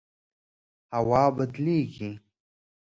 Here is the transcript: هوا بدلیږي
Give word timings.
هوا 0.95 1.23
بدلیږي 1.35 2.11